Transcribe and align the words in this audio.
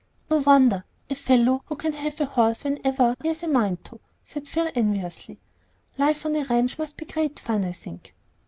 "No 0.31 0.37
wonder; 0.39 0.83
a 1.11 1.13
fellow 1.13 1.61
who 1.67 1.75
can 1.75 1.93
have 1.93 2.19
a 2.19 2.25
horse 2.25 2.63
whenever 2.63 3.15
he 3.21 3.27
has 3.27 3.43
a 3.43 3.47
mind 3.47 3.85
to," 3.85 3.99
said 4.23 4.47
Phil, 4.47 4.71
enviously. 4.73 5.37
"Life 5.95 6.25
on 6.25 6.35
a 6.35 6.43
ranch 6.43 6.79
must 6.79 6.97
be 6.97 7.05
great 7.05 7.39
fun, 7.39 7.63
I 7.63 7.71
think." 7.73 8.15